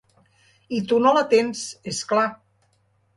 I 0.77 0.79
tu 0.91 0.97
no 1.03 1.11
la 1.17 1.21
tens, 1.33 1.61
és 1.91 1.99
clar. 2.13 2.25